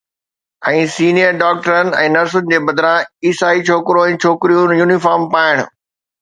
۽ 0.67 0.77
senior 0.93 1.35
ڊاڪٽرن 1.41 1.93
۽ 1.97 2.07
نرسن 2.13 2.47
جي 2.53 2.59
بدران، 2.69 3.05
عيسائي 3.29 3.63
ڇوڪرو 3.69 4.07
۽ 4.07 4.17
ڇوڪريون 4.25 4.75
يونيفارم 4.79 5.29
پائڻ 5.37 5.63